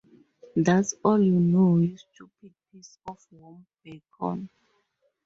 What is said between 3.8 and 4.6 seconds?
bacon!